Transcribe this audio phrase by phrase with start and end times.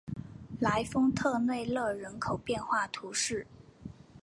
[0.59, 3.45] 莱丰特内勒人口变化图示